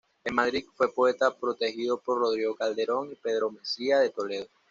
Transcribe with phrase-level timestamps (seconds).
[0.23, 4.47] En Madrid fue poeta protegido por Rodrigo Calderón y Pedro Mesía de Toledo.